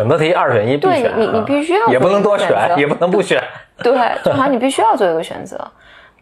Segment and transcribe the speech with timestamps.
[0.00, 3.38] 选择题二选一必对选，你你啊必须要也不能多选，也不能不选。
[3.82, 3.92] 对，
[4.24, 5.60] 就好像你必须要做一个选择，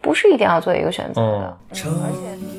[0.00, 1.56] 不是一定要做一个选择的。
[1.72, 1.92] 城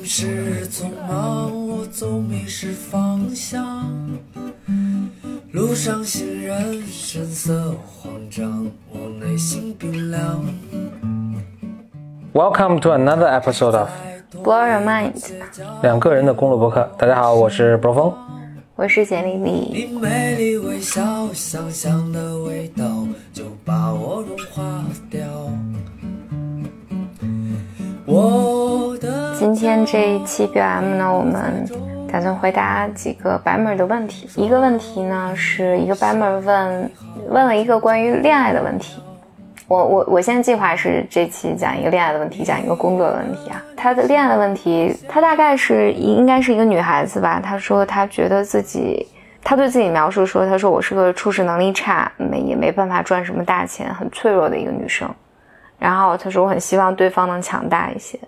[0.02, 3.62] 市匆忙，我总迷失方向。
[5.52, 10.42] 路上行人神色慌张，我内心冰凉。
[12.32, 13.90] Welcome to another episode of
[14.42, 15.12] Blow your mind，
[15.82, 16.90] 两个人的公路博客。
[16.96, 18.14] 大家好，我是博峰。
[18.80, 19.50] 我是简丽丽。
[19.74, 25.20] 你美丽微笑，香香的味道就把我融化掉。
[28.06, 31.68] 我的今天这一期 BM 呢，我们
[32.10, 34.26] 打算回答几个白妹的问题。
[34.42, 36.90] 一个问题呢，是一个白妹问
[37.28, 39.02] 问了一个关于恋爱的问题。
[39.70, 43.62] 我我我现在计划是这期讲一个恋爱的问题，讲一个工作的问题啊。
[43.76, 47.38] 她的恋爱的问题，她大概是应该是一个女孩子吧。
[47.40, 49.06] 她说她觉得自己，
[49.44, 55.08] 她对自己描述说，她说我是个处事能力差，没也没办法赚什么大钱，很脆弱的一个女生。
[55.78, 58.18] 然后她说我很希望对方能强大一些。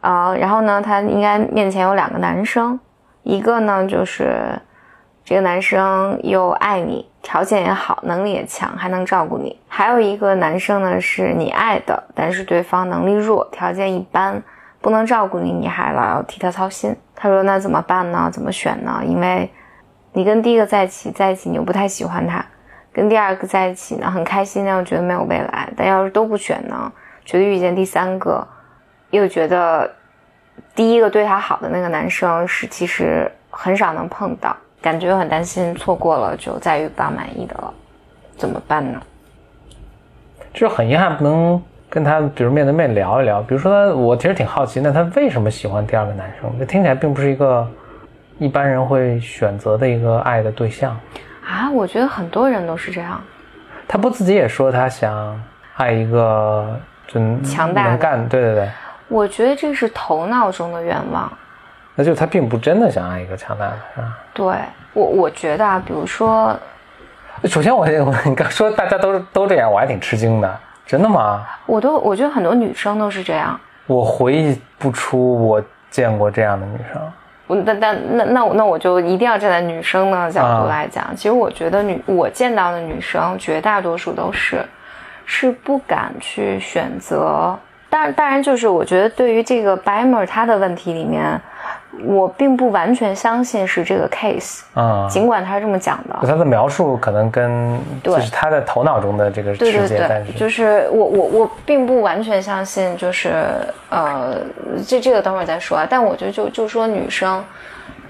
[0.00, 2.80] 啊、然后呢，他应该面前有两个男生，
[3.22, 4.58] 一个呢就是
[5.30, 14.42] 这个男生又爱你，条件也好，能力也强，还能照顾你；还有一个男生呢是你爱的，但是对方能力弱，条件一般，
[14.80, 16.96] 不能照顾你，你还老要替他操心。
[17.14, 18.28] 他说那怎么办呢？
[18.32, 19.00] 怎么选呢？
[19.06, 19.48] 因为
[20.14, 22.44] 你跟第一个在一起，在一起你又不太喜欢他，
[22.92, 25.72] 跟第二个在一起呢很开心，但又觉得没有未来。
[25.76, 26.92] 但要是都不选呢，
[27.24, 28.44] 觉得遇见第三个。
[29.10, 29.88] 又觉得
[30.74, 37.72] 第一个对他好的那个男生是其实很少能碰到，感觉很担心错过了就再遇不到满意的了，
[38.36, 39.00] 怎么办呢？
[40.52, 43.42] 就是很遗憾不能跟他，比如面对面聊一聊。
[43.42, 46.50] 比如说他，我其实挺好奇，那他为什么喜欢第二个男生？
[46.58, 47.68] 这听起来并不是一个
[48.38, 50.98] 一般人会选择的一个爱的对象。
[51.46, 53.20] 啊，我觉得很多人都是这样。
[53.86, 55.40] 他不自己也说他想
[55.76, 58.68] 爱一个就强大能干，对对对，
[59.08, 61.30] 我觉得这是头脑中的愿望。
[62.00, 64.18] 那就他并不真的想爱一个强大的，是吧？
[64.32, 64.54] 对
[64.94, 66.58] 我，我觉得啊，比如说，
[67.44, 70.60] 首先我， 我你刚说大家都都这样，我还挺吃惊的。
[70.86, 71.46] 真的吗？
[71.66, 73.60] 我都我觉得很多女生都是这样。
[73.86, 77.02] 我回忆不出我见过这样的女生。
[77.46, 84.64] 我但但那那我那我就一定要站在女生的角度来讲，其实我觉得女我见到的女生绝大多数都是
[85.26, 87.54] 是不敢去选择。
[87.90, 91.40] 当然当然就是我觉得对于这个 Bimer 他的问题里面，
[92.04, 96.18] 我并不完全相信是这个 case，啊、尽管他是这么讲的。
[96.26, 103.32] 他的描述可能跟对就是他的头脑中的这个对对世界，但对，是就是我我我并不完全相信，就是
[103.88, 104.36] 呃，
[104.86, 105.86] 这这个等会儿再说啊。
[105.88, 107.44] 但我觉得就就说女生，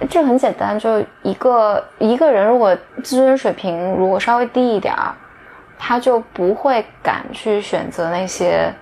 [0.09, 5.15] 这很简单，就一个一个人如果自尊水平如果稍微低一点儿，
[5.79, 8.73] 他就不会敢去选择那些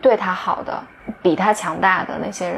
[0.00, 0.72] 对他好的、
[1.20, 2.56] 比他强大的那些人。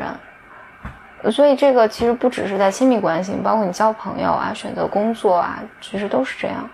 [1.31, 6.69] 所以这个其实不只是在亲密关系，包括你交朋友啊、选择工作啊，其实都是这样。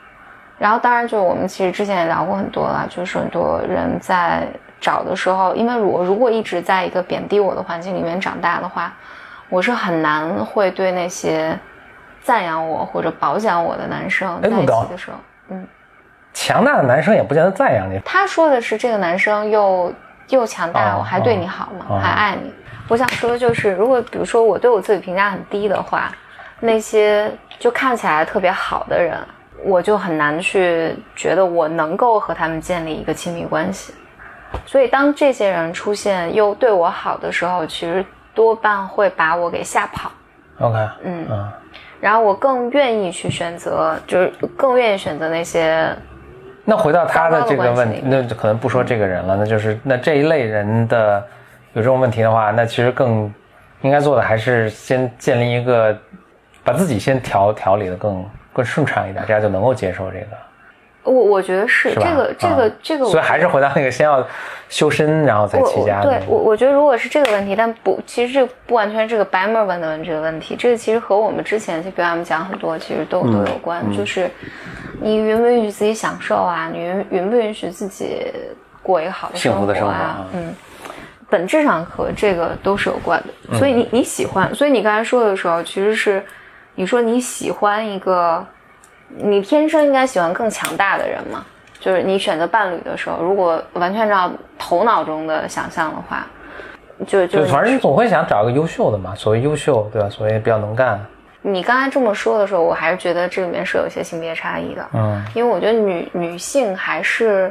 [0.58, 4.46] 然后当然就是我们其实之前也聊过很多了，就是很多人在
[4.80, 8.92] 找的时候，因为我如果一直在一个贬低我的环境里面长大的话，
[9.48, 11.58] 我是很难会对那些
[12.22, 15.16] 赞扬我或者褒奖我的男生在一起的时候，
[15.48, 15.66] 嗯，
[16.34, 17.98] 强大的男生也不见得赞扬你。
[18.04, 19.92] 他说的是这个男生又
[20.28, 21.86] 又强大，哦我还对你好吗？
[21.88, 22.52] 哦还爱你？
[22.90, 26.10] 我想说的就是，如果比如说我对我自己评价很低的话，
[26.58, 29.16] 那些就看起来特别好的人，
[29.64, 33.94] 我就很难去觉得我能够和他们建立一个亲密关系。
[34.66, 40.10] 所以当这些人出现又对我好的时候，其实多半会把我给吓跑。
[40.58, 41.48] OK，嗯嗯，
[42.00, 45.96] 然后我更愿意去选择，就是更愿意选择那些
[46.64, 51.24] 那回到他的这个问题，那可能不说这个人了，那就是那这一类人的
[51.72, 53.32] 有这种问题的话，那其实更
[53.82, 55.96] 应该做的还是先建立一个，
[56.64, 60.26] 把自己先调调理的更更顺畅一点，这样就能够接受这个。
[61.02, 64.22] 我我觉得是是这个这个、嗯这个，所以还是回到那个先要
[64.68, 74.30] 修身，然后再齐家的对我我觉得如果是这个问题，但不，其实这不完全是这个白妹问的问这个问题，这个其实和我们之前就比如我们讲很多，其实都、嗯都有关，就是
[75.00, 78.30] 你允不允许自己享受啊，你允允不允许自己
[78.82, 80.54] 过一个好的幸福的生活啊啊，嗯。
[81.30, 86.22] 本质上和这个都是有关嗯的，所以你你喜欢，所以你刚才说的时候，其实是
[86.74, 88.44] 你说你喜欢一个，
[89.16, 91.44] 你天生应该喜欢更强大的人嘛？
[91.78, 96.26] 就是你选择伴侣的时候，如果完全照头脑中的想象的话，
[97.06, 100.08] 就就就反正你总会想找一个优秀的嘛，所谓优秀，对吧？
[100.10, 101.02] 所谓比较能干，
[101.40, 104.86] 你刚才这么说的时候，我还是觉得这里面是有一些性别差异的。
[104.92, 107.50] 嗯，因为我觉得女女性还是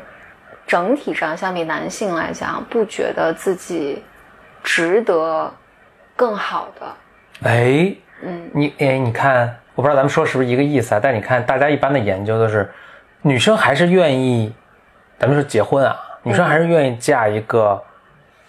[0.70, 4.04] 整体上相比男性来讲，不觉得自己
[4.64, 5.52] 值得
[6.16, 7.50] 更好的。
[7.50, 11.00] 哎，嗯，你哎，你看，我不知道咱们说是不是一个意思啊？
[11.02, 12.70] 但你看，大家一般的研究都是，
[13.24, 14.54] 女生还是愿意，
[15.18, 17.76] 咱们说结婚啊，女生还是愿意嫁一个，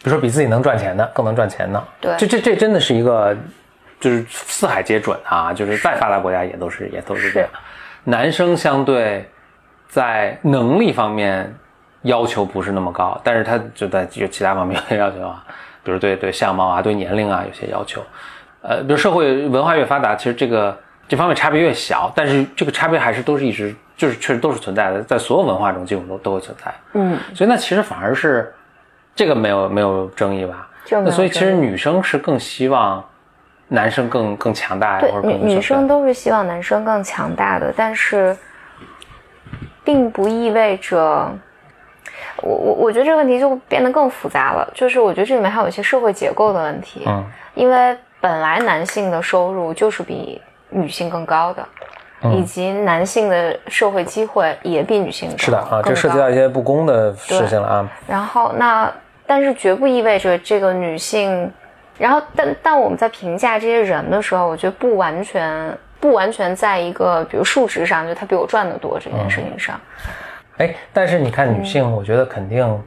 [0.03, 1.83] 比如说比自己能赚钱的，更能赚钱的。
[2.03, 3.35] 对这这这真的是一个，
[3.99, 7.49] 就是四海皆准啊，就是再发达国家也都是也都是这样。
[8.05, 9.27] 男生相对
[9.89, 11.55] 在能力方面
[12.03, 15.45] 要求不是那么高，但是他就在有其他方面有些要求啊，
[15.85, 18.03] 比如对对相貌啊、对年龄啊有些要求。
[18.63, 26.75] 呃，比如社会文化越发达，其实这个这方面差别越小，但是这个差别还是都是一直就是确实都是存在的，在所有文化中基本都都会存在。
[26.93, 28.53] 嗯，所以那其实反而是
[29.15, 30.69] 这个没有没有争议吧？
[30.91, 33.05] 那所以其实女生是更希望
[33.69, 38.37] 男生更更强大呀，对或者女女生都是希望男生更强大的，但是
[39.85, 41.31] 并不意味着。
[42.43, 47.25] 我我我觉得这个问题就变得更复杂了，就是我觉得这里面还有一些社会结构的问题，嗯
[47.55, 51.67] 因为本来男性的收入就是比女性更高的，
[52.23, 57.89] 嗯以及男性的社会机会也比女性更是的啊，这涉及到一些不公的事情了啊。
[58.07, 58.91] 然后那，
[59.27, 61.51] 但是绝不意味着这个女性，
[61.99, 69.79] 然后但但我们在评价这些人的时候，我觉得不完全不完全在一个比如数值上，就他比我赚的多这件事情上。
[70.61, 71.65] 哎，但是你看女嗯。
[71.65, 72.83] 性，我觉得肯定，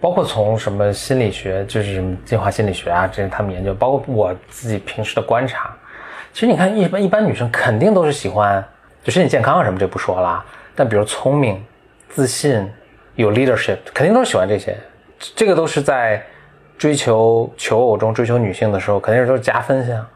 [0.00, 5.70] 包括从什么心理学，就是什么进化心理学啊，这是他们研究，包括我自己平时的观察，
[6.32, 8.64] 其实你看一般一般女生肯定都是喜欢，
[9.04, 10.42] 就身体健康啊什么这不说了，
[10.74, 11.62] 但比如聪明、
[12.08, 12.66] 自信、
[13.14, 14.74] 有 leadership，肯定都是喜欢这些，
[15.36, 16.24] 这个都是在
[16.78, 20.06] 追求求偶中追求女性的时候，肯定是都是加分项。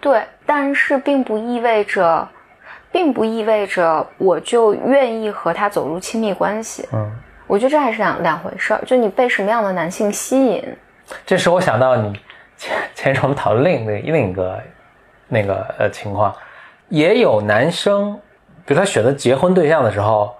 [0.00, 2.26] 对，但是并不意味着，
[2.94, 6.88] 并不意味着我就愿意和他走入亲密关系。
[6.92, 7.10] 嗯，
[7.48, 10.64] 我觉得这还是两两回事儿，就你被什么样的男性吸引。
[11.26, 12.12] 这使我想到你
[12.56, 14.60] 前前一阵我们讨论另一个另一个
[15.26, 16.32] 那个呃情况，
[16.88, 18.14] 也有男生，
[18.64, 20.32] 比如他选择结婚对象的时候，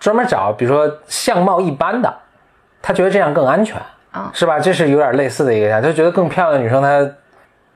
[0.00, 2.12] 专门找比如说相貌一般的，
[2.82, 3.80] 他觉得这样更安全
[4.10, 4.58] 啊是吧？
[4.58, 7.08] 这是有点类似的一个样，他觉得更漂亮的女生她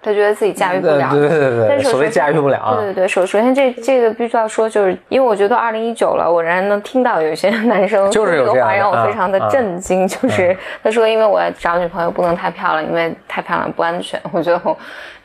[0.00, 10.06] 他觉得自己驾驭不了，对对对对对，但是所谓驾驭不了啊对对对，首首先这这个必须要说，就是因为我觉得二零一九了，我仍然能听到有一些男生 就是有说这个话，让我啊非常的啊震惊。
[10.06, 14.20] 就是他说，因为我找女朋友不能太漂亮，因为太漂亮不安全。
[14.30, 14.76] 我觉得我，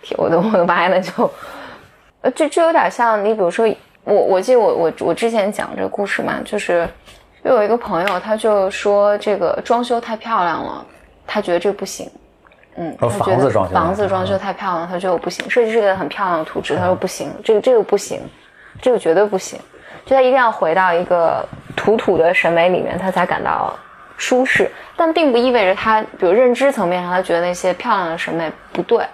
[0.02, 1.32] 天我的我的妈呀，那就，
[2.22, 3.68] 呃，这这有点像你比如说
[4.04, 6.88] 我我记得我我我之前讲这个故事嘛，就是
[7.44, 10.84] 又有一个朋友他就说这个装修太漂亮了，
[11.28, 12.10] 他觉得这不行。
[12.76, 15.50] 嗯，哦他觉得房子装修房子装修太漂亮，他觉得我不行。
[15.50, 18.22] 设计师给他很漂亮的图纸，他说不行，这个这个不行，
[18.82, 19.60] 这个绝对不行。
[20.06, 23.74] 就他一定要回到一个土土的审美里面，他才感到
[24.18, 24.70] 舒适。
[24.98, 29.06] 但并不意味着他，比如认知层面上，他觉得那些漂亮的审美不对，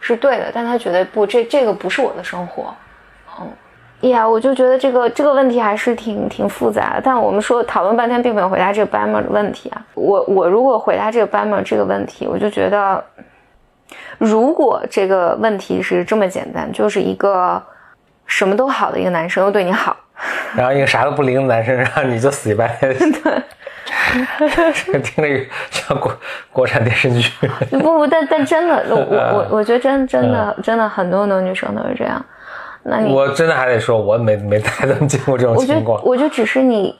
[0.00, 2.74] 是对的，但他觉得不，这这个不是我的生活。
[4.00, 7.00] 嗯，呀，我就觉得这个这个问题还是挺挺复杂的。
[7.02, 9.82] 但我们说讨论半天，并没有回答这个 Bammer 的问题啊。
[9.94, 13.02] 我我如果回答这个 Bammer 这个问题，我就觉得，
[14.18, 17.62] 如果这个问题是这么简单，就是一个
[18.26, 19.96] 什么都好的一个男生又对你好，
[20.54, 22.94] 然后一个啥都不灵的男生，然后你就死乞白赖。
[24.74, 26.12] 这 个听着像国
[26.52, 27.30] 国产电视剧。
[27.70, 32.24] 不不，但但真的，我我 我觉得真真的真的很多很多女生都是这样。
[32.88, 36.02] 那你我真的还得说，我没没太怎么见过这种情况。
[36.04, 36.96] 我觉得只是你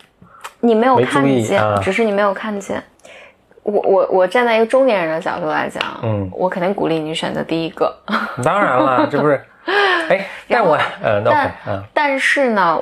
[0.61, 2.83] 你没有看见，啊只是你没有看见。
[3.63, 7.95] 我我我站在一个中年人的角度来讲，嗯我肯定鼓励你选择第一个。
[8.43, 9.41] 当然了，这不是，
[10.09, 12.81] 哎，但我嗯但嗯但是呢，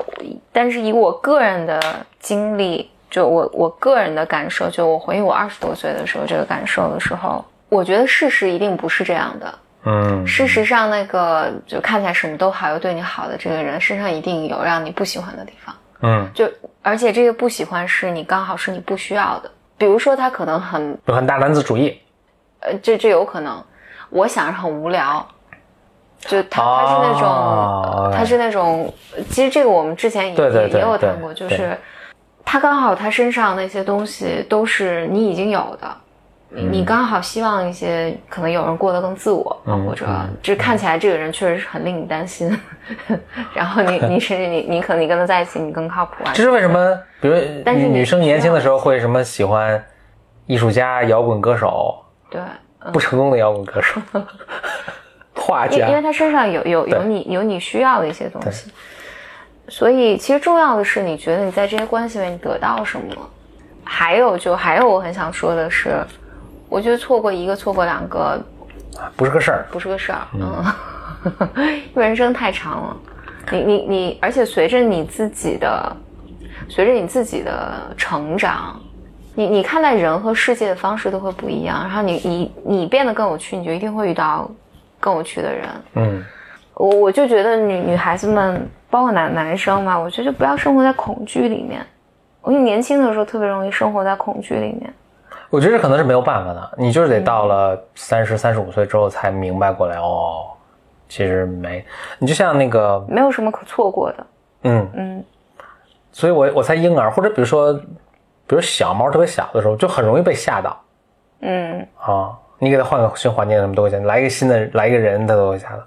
[0.52, 1.80] 但是以我个人的
[2.20, 9.52] 经历，就我我个人的感受，就我回忆我二十多岁的时候这个感受的时候，我觉得事实一定不是这样的。
[9.88, 15.74] 嗯，事实上，那个就看起来什么都好又对你好的这个人身上一定有让你不喜欢的地方。
[16.02, 16.50] 嗯，就
[16.82, 21.96] 而且这个不喜欢是你刚好是你不需要的，比如说他可能很有很大男子主义。
[22.60, 23.62] 呃，这这有可能，
[24.10, 25.24] 我想是很无聊，
[26.18, 28.92] 就他他是那种、哦他是那种，
[29.30, 31.78] 其实这个我们之前也也有谈过，就是
[32.44, 35.96] 他刚好他身上那些东西都是你已经有的。
[36.48, 40.28] 你你刚好希望一些可能有人过得更自我，嗯或者嗯。
[40.42, 42.56] 就是看起来这个人确实是很令你担心，
[43.52, 46.98] 然后你 你甚至你你可能你跟他在一起你更靠谱啊，这是为什么？
[47.20, 47.34] 比如
[47.64, 49.82] 但是女女生年轻的时候会什么喜欢
[50.46, 51.96] 艺术家、摇滚歌手，
[52.30, 52.40] 对，
[52.80, 52.92] 嗯。
[52.92, 54.00] 不成功的摇滚歌手，
[55.34, 55.88] 画家。
[55.88, 58.70] 因为，他身上有有有你有你需要的一些东西，
[59.68, 63.14] 所以其实重要的是，你觉得你在这些关系里面你得到什么？
[63.88, 65.96] 还有就还有我很想说的是，
[66.68, 68.40] 我觉得错过一个错过两个
[69.16, 69.66] 不是个事儿。
[69.70, 70.64] 不是个事儿，嗯，
[71.94, 72.96] 因为人生太长了，
[73.50, 75.96] 你你你，而且随着你自己的，
[76.68, 78.80] 随着你自己的成长，
[79.34, 84.50] 你你看待人和世界的方式都会不一样，然后你你你变得更有趣，你就一定会遇到
[84.98, 85.68] 更有趣的人。
[85.94, 86.24] 嗯，
[86.74, 91.84] 我我就觉得女女孩子们，包括男男生嘛，我觉得就不要生活在恐惧里面。
[92.40, 94.94] 我年轻的时候特别容易生活在恐惧里面。
[95.50, 100.46] 我觉得这可能是没有办法的，你就是得到了三十三十五岁之后才明白过来哦，
[101.08, 101.84] 其实没，
[102.18, 104.26] 你就像那个，没有什么可错过的。
[104.62, 105.24] 嗯，嗯，
[106.12, 107.72] 所以我我猜婴儿或者比如说，
[108.46, 110.80] 比如小猫特别小的时候，就很容易被吓到
[111.40, 112.36] 嗯，啊。
[112.58, 115.82] 你给它换个新环境，什么都会吓，来一个新的来一个人，它都会吓到。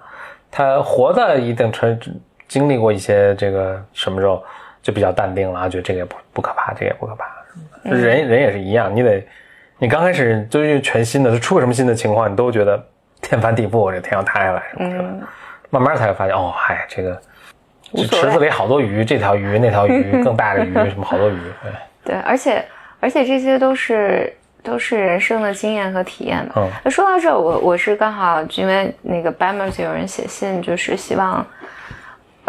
[0.51, 1.99] 它活到一定程
[2.47, 4.43] 经历过一些这个什么时候，
[4.83, 7.25] 就比较淡定了，啊，觉得这个也不不可怕，这个也不可怕。
[7.83, 9.25] 人人也是一样，你得，
[9.79, 12.81] 你刚开始就是全新的，就出个什么新的情况，你都觉得
[13.21, 15.27] 天翻地覆，这天要塌下来什么的。
[15.69, 17.19] 慢慢才会发现，哦，嗨，这个
[17.95, 21.37] 池子里好多鱼，这条鱼那条鱼更大的鱼， 什么好多鱼，
[22.03, 22.65] 对，对，而且
[22.99, 26.53] 而且这些都是都是人生的经验和体验嘛。
[26.57, 31.45] 嗯那说到这，我我是刚好因为那个 Bamers 有人写信，就是希望，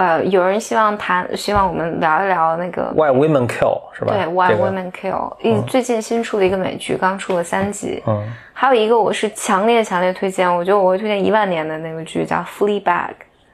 [0.00, 4.14] 呃，有人希望谈，希望我们聊一聊那个 Why Women Kill 是吧？
[4.14, 8.02] 对 Why 这个 Women Kill，一、最近新出的一个美剧，刚出了三集。
[8.06, 12.82] 嗯，还有一个我是强烈强烈推荐，我觉得我会推荐一万年的那个剧叫《Fleabag》，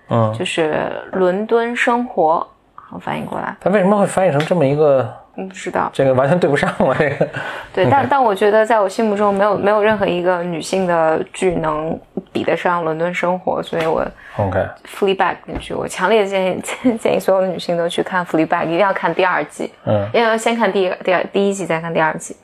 [0.08, 5.12] 嗯，就是伦敦生活，好翻译过来，它为什么会翻译成这么一个？
[5.36, 5.90] 嗯，不知道。
[5.92, 7.28] 这个完全对不上我这个。
[7.72, 11.98] 对，但但我觉得在我心目中没有没有任何一个女性的剧能
[12.32, 14.06] 比得上《伦敦生活》，所以我
[14.38, 22.36] OK，《Fleabag》那剧，我强烈建议建 建议所有的女性都去看《Fleabag》，一定要看第二季，嗯因为要先看第一个第二第一季，再看第二季。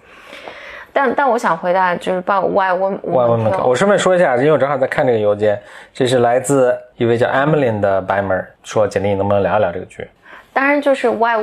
[0.94, 3.66] 但但我想回答就是报 Why Women Why Women。
[3.66, 5.58] 我顺便说一下，因为我正好在看这个邮件，
[5.94, 10.06] 这是来自一位叫 Emily 的 Bimer 说，简历你能不能聊一聊这个剧？
[10.52, 11.36] 当然就是 Why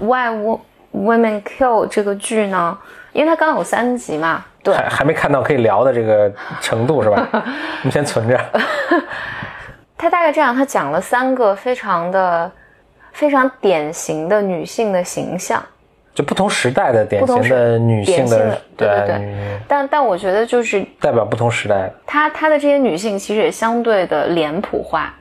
[0.00, 0.60] Why Wo-
[0.92, 2.76] Women Kill 这个剧呢，
[3.12, 6.30] 因为它刚有三集嘛，对，还还没看到可以聊的这个
[6.60, 7.26] 程度是吧？
[7.32, 8.38] 我们先存着。
[9.96, 12.50] 它大概这样，它讲了三个非常的
[13.12, 15.62] 非常典型的女性的形象。
[16.12, 25.14] 就不同时代的典型的女性的对对对女但但我觉得就是代表不同时代的，她她的这些女性其实也相对的脸谱化，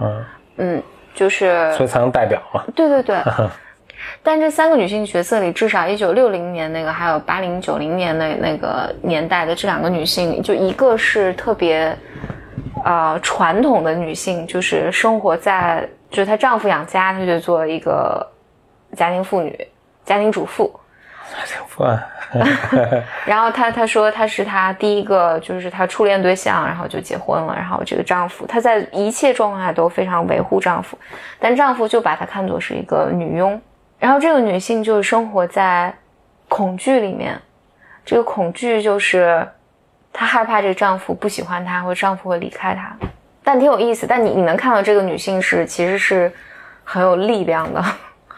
[0.00, 0.24] 嗯，
[0.56, 0.82] 嗯，
[1.14, 2.64] 就是所以才能代表嘛。
[2.74, 3.16] 对对对。
[4.22, 11.96] 但这三个女性角色里，至少一九六零年那个，还有八零九零年的那个年代的这两个女性，就一个是特别，
[12.84, 18.26] 呃，传统的女性，就是生活在，就是她丈夫养家，她就做一个
[18.94, 19.58] 家庭妇女、
[20.04, 20.70] 家庭主妇。
[21.30, 21.84] 家庭妇
[23.24, 27.54] 然后她她说她是她第一个就是她初恋对象，然后就结婚了。
[27.54, 30.98] 然后这个丈夫她在一切状况下都非常维护丈夫，
[31.38, 33.60] 但丈夫就把她看作是一个女佣。
[34.00, 35.94] 然后这个女性就是生活在
[36.48, 37.40] 恐惧里面，
[38.04, 39.46] 这个恐惧就是
[40.12, 42.96] 她害怕这个丈夫不喜欢她，或者丈夫会离开她。
[43.44, 46.32] 但挺有意思，但你你能看到这个女性是其实是
[46.82, 47.84] 很有力量的。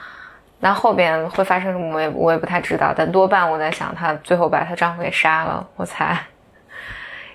[0.59, 6.19] 那后边会发生什么，我也我也不太知道，但多半我在想，她最后把她丈夫给杀了，我猜。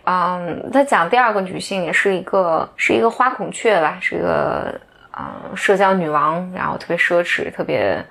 [0.05, 4.79] 嗯，她讲第二个女性也是一个是一个花孔雀吧，是一个
[5.19, 8.03] 嗯社交女王，然后特别奢侈，特别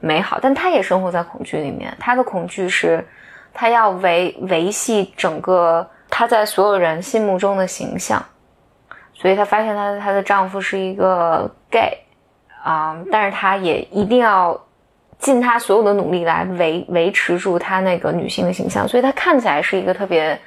[0.00, 1.92] 美好，但她也生活在恐惧里面。
[1.98, 3.04] 她的恐惧是，
[3.52, 8.24] 她要维维系整个她在所有人心目中的形象，
[9.12, 11.98] 所以她发现她她的丈夫是一个 gay。
[12.64, 14.56] 啊、但是她也一定要
[15.18, 20.38] 尽她所有的努力来维维持住她那个女性的形象，所以她看起来是一个特别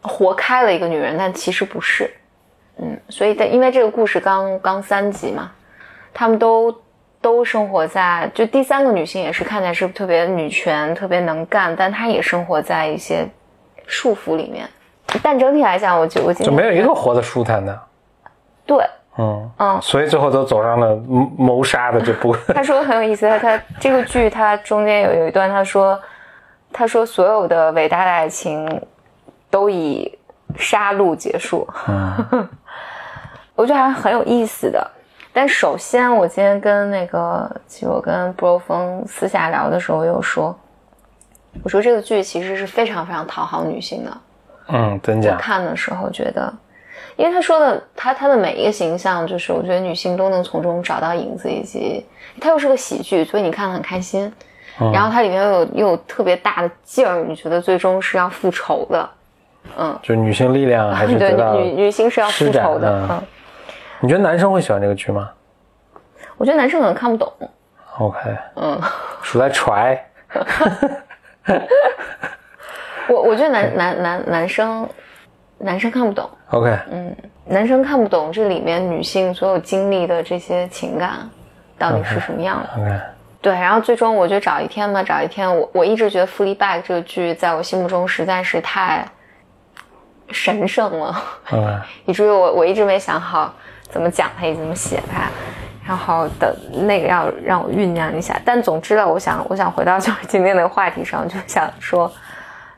[0.00, 2.08] 活开的一个女人，但其实不是。
[2.76, 5.50] 嗯，所以但因为这个故事刚刚三集嘛，
[6.14, 6.74] 她们都
[7.20, 13.28] 都生活在就第三个女性也是看起来是特别女权、特别能干，但她也生活在一些
[13.86, 14.66] 束缚里面。
[15.22, 17.80] 但整体来讲，我觉我今天就没有一个活得舒坦的，
[18.66, 18.84] 对，
[19.16, 22.34] 嗯嗯，所以最后都走上了谋谋杀的这步。
[22.54, 26.00] 他说很有意思，他他这个剧他中间有有一段他说，
[26.72, 28.82] 他说所有的伟大的爱情
[29.50, 30.18] 都以
[30.56, 31.68] 杀戮结束，
[33.54, 34.90] 我觉得还很有意思的。
[35.34, 40.56] 但首先，我今天跟那个，其实我跟布洛峰私下聊的时候，我有说，
[41.64, 44.16] 我说这个剧其实是非常非常讨好女性的。
[44.68, 45.36] 嗯，真我假？
[45.36, 46.50] 看的时候觉得，
[47.16, 52.06] 因为他说的他他的每一个形象，就是我觉得女性都能从中找到影子，以及
[52.40, 54.32] 他又是个喜剧，所以你看的很开心。
[54.80, 59.10] 嗯然后它里面又有又有特别大的劲儿，你觉得最终是要复仇的。
[59.78, 62.90] 嗯，就女性力量还是 对女女性是要复仇的。
[62.90, 63.22] 嗯嗯，
[64.04, 65.30] 你觉得男生会喜欢这个剧吗
[66.36, 67.32] 我觉得男生可能看不懂。
[67.98, 68.18] ？OK，
[68.56, 68.78] 嗯，
[69.22, 69.98] 数来 try，
[73.08, 74.86] 我我觉得男男男男生
[75.56, 76.28] 男生看不懂。
[76.50, 81.26] OK，嗯男生看不懂这里面女性所有经历的这些情感
[81.78, 82.68] 到底是什么样的。
[82.82, 83.00] OK，
[83.40, 89.02] 对，然后最终我觉得找一天嘛，找一天，我我一直觉得《Fleabag》这个剧在我心目中实在是太
[90.30, 91.16] 神圣了
[92.06, 93.52] 以至于我我一直没想好
[93.88, 95.22] 怎么讲它，也怎么写它。
[95.86, 96.50] 然后等
[96.86, 102.10] 那个要让我酝酿一下，但总之呢，我想我想回到就是今天的话题上，就想说，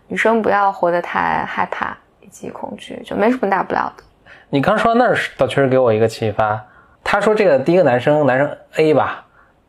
[0.09, 4.03] 女生不要活得太害怕以及恐惧，就没什么大不了的。
[4.49, 6.61] 你刚说到那儿，倒确实给我一个启发。
[7.05, 9.25] 他说这个第一个男生，男生 A 吧，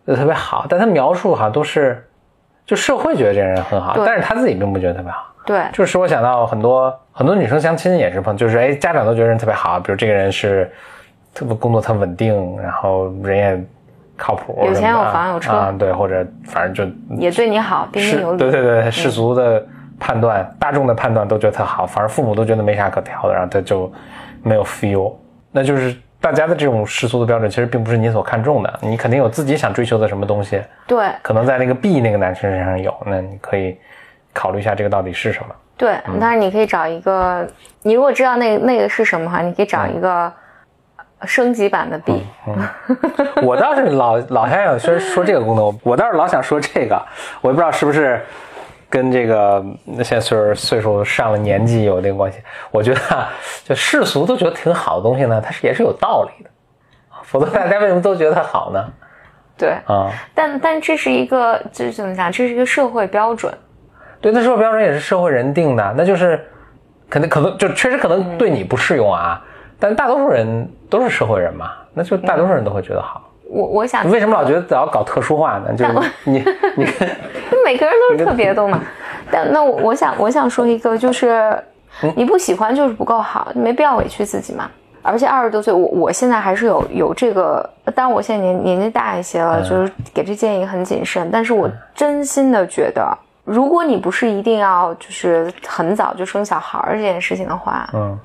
[0.07, 2.10] 就特别好，但他描述好像都是，
[2.65, 5.27] 就社会觉得这个人很好，但是他自己并不觉得特别好。
[5.46, 10.71] 对，就是我想到很多很多女生相亲也是碰，就是哎家长都觉得人特别好，比如这个人是
[11.33, 13.59] 特别工作特稳定，然后人也
[14.15, 18.38] 靠谱，有钱有房有车啊，对，或者反正就也对你好，彬彬是有，礼。
[18.38, 19.65] 对对对，世俗的
[20.00, 23.91] 判断、大众的判断都觉得特好，反而父母都觉得没啥可挑的，然后他就
[24.43, 25.12] 没有 feel，
[25.51, 33.75] 那就是大家的这种世俗的标准，其实并不是你所看重的，你肯定有自己想追求的什么东西，对可能在那个 B 那个男生身上有，那你可以
[34.33, 35.55] 考虑一下这个到底是什么。
[35.77, 37.48] 对，嗯当然你可以找一个，
[37.84, 40.31] 你如果知道那那个是什么的话，你可以找一个
[41.25, 42.25] 升级版的 B。
[43.43, 47.00] 我倒是老老想想说说这个功能，我倒是老想说这个，
[47.41, 48.25] 我也不知道是不是
[48.89, 49.63] 跟这个
[50.03, 52.39] 现在岁数岁数上了年纪有这个关系。
[52.72, 53.29] 我觉得啊，
[53.63, 56.50] 就世俗都觉得挺好的东西呢，它是也是有道理的，
[57.24, 58.84] 否则大家为什么都觉得它好呢？
[59.57, 62.31] 对，啊，但但这是一个，这怎么讲？
[62.31, 63.53] 这是一个社会标准。
[64.19, 66.39] 对，那社会标准也是社会人定的，那就是
[67.10, 69.41] 肯定可能就确实可能对你不适用啊，
[69.80, 73.23] 但大多数人都是社会人嘛，那就大多数人都会觉得好。
[73.49, 75.73] 我我想你为什么老觉得老要搞特殊化呢？
[75.73, 75.93] 就是
[76.25, 76.43] 你
[76.75, 76.84] 你
[77.49, 78.82] 跟每个人都是特别的嘛。
[79.32, 81.58] 但那我我想我想说一个，就是
[82.01, 84.69] 嗯你不喜欢就是不够好，你没必要委屈自己嘛。
[85.01, 91.30] 而且二十多岁，我我现在还是有有这个，当然我现在年年纪大一些嗯了，就是给这建议很谨慎。
[91.32, 98.19] 但是我真心的觉得，如果你不是一定要就是很早就生小孩儿这件事情的话，嗯，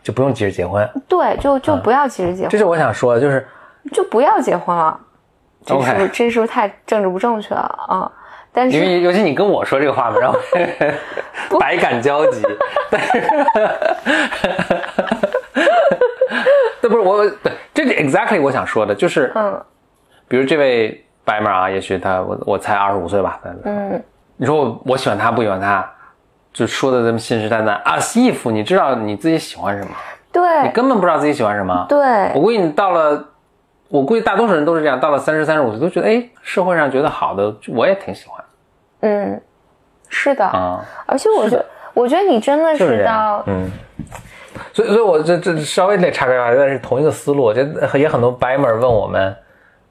[0.00, 0.88] 就不用急着结婚。
[1.08, 3.44] 对，就就不要急着结婚，这是我想说的，就是
[3.92, 4.98] 就不要结婚了。
[5.66, 8.12] 这是不是这是不是太政治不正确了啊？
[8.52, 10.38] 但是因为尤其你跟我说这个话嘛，然后
[11.58, 12.40] 百感交集。
[12.90, 13.46] 但是，
[16.80, 19.60] 那不是我，对，这是 exactly 我想说的，就是，嗯
[20.28, 24.02] 比如这位白马啊，也许他我我才二十五岁吧，嗯，
[24.40, 25.86] 你说我我喜欢他不喜欢他，
[26.50, 29.90] 就说的这么信誓旦旦啊，if 你知道你自己喜欢什么，
[30.32, 31.98] 对你根本不知道自己喜欢什么，对
[32.34, 33.22] 我估计你到了，
[33.88, 38.42] 我估计大多数人都是这样，到了三十三十五岁都觉得，哎，社会上觉得好的，我也挺喜欢
[39.00, 39.38] 嗯，
[40.08, 40.46] 是的。
[40.46, 40.82] 啊。
[41.04, 43.70] 而且我觉得，我觉得你真的是到，嗯，
[44.72, 49.36] 所以，所以我这这稍微得岔开话题，但是同一个思路，我觉得也很多白门问我们，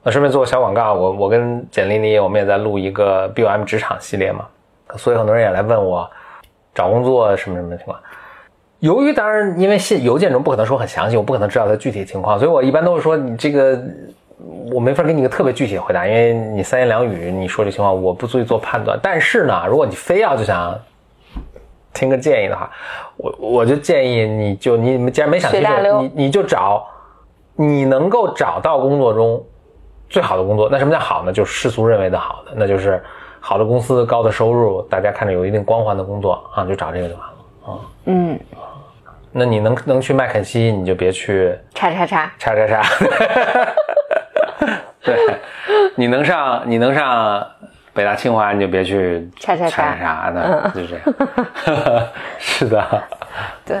[0.02, 4.46] 呃，顺便做个小广告，我我跟简丽丽，我们也在录一个 BOM 职场系列嘛，
[4.96, 6.08] 所以很多人也来问我
[6.74, 7.98] 找工作什么什么情况。
[8.78, 13.78] 由于当然，因为信邮件中不可能说很详细，我不可能知道它具体情况，所以我一般都是说你这个
[14.72, 18.98] 我没法给你一个特别具体的回答，因为你三言两语你说这情况我不足以做判断。
[19.02, 20.74] 但是呢，如果你非要就想
[21.92, 22.70] 听个建议的话，
[23.18, 26.86] 我我就建议你就你既然没想清楚，你你就找
[27.54, 29.44] 你能够找到工作中
[30.10, 30.68] 最好的工作。
[30.70, 31.32] 那什么叫好呢？
[31.32, 33.02] 就是世俗认为的好的，那就是
[33.40, 37.78] 好的公司、高的收入，大家看着有一定光环的工作啊，就找这个就完了啊。
[38.04, 38.38] 嗯，
[39.32, 42.82] 那你能能去麦肯锡，你就别去叉叉叉，叉叉叉。
[45.02, 45.16] 对，
[45.94, 47.46] 你能上你能上
[47.94, 52.06] 北大清华，你就别去叉叉叉叉叉的，就这样。
[52.38, 53.02] 是的，
[53.64, 53.78] 对。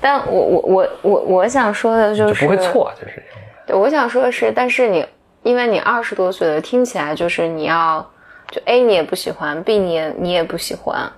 [0.00, 3.22] 但我我我我我想说的就，是不会错，就是。
[3.66, 5.04] 对，我想说的是，但是你
[5.42, 8.04] 因为你二十多岁了，听起来就是你要
[8.50, 11.10] 就 A 你也不喜欢，B 你也你也不喜欢，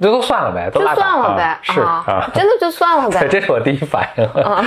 [0.00, 4.24] 这都算了呗，都就算了呗啊，是啊，真的就算了 对，呗，这是我第一反应。
[4.24, 4.64] 啊。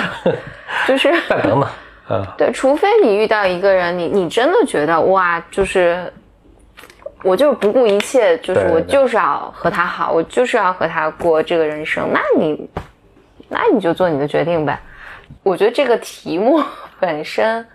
[0.88, 1.70] 就是再等等，
[2.10, 6.12] 嗯，对，除非你遇到一个人，你你真的觉得哇，就是
[7.24, 12.70] 我就是不顾一切，就是我就是要和他好，我就是要和他过这个人生，那你
[13.50, 14.80] 那你就做你的决定呗。
[15.44, 16.62] 我觉得这个题目
[17.00, 17.66] 本身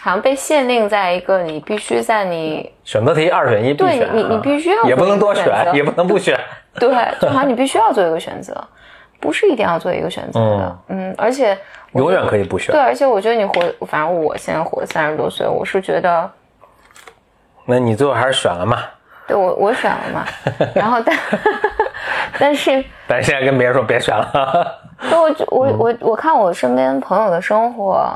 [0.00, 6.38] 好像被限定在一个你必须在你选择题二选一必对，你你啊必须要也不能多选，也不能不选。
[6.78, 6.88] 对，
[7.20, 8.54] 就好像你必须要做一个选择，
[9.20, 10.78] 不是一定要做一个选择的。
[10.88, 11.58] 嗯而且
[11.92, 12.80] 永远可以不选对，。
[12.80, 16.30] 而且我觉得你活，反正我现在活三十多岁，我是觉得。
[17.64, 18.78] 那你最后还是选了嘛？
[19.26, 20.24] 对我我选了嘛，
[20.74, 21.18] 然后但
[22.38, 24.78] 但是但是现在跟别人说别选了，
[25.10, 28.08] 就我我嗯我我看我身边朋友的生活，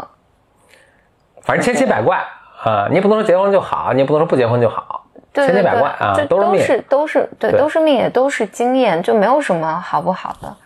[1.43, 2.19] 反正千奇百怪
[2.65, 2.87] 啊！
[2.89, 6.63] 你也不能说结婚就好，你也不能说不结婚就好，对千奇百怪啊这，都是命。
[6.63, 10.57] 是都是对对都是命，也都是经验，就没有什么好不好的。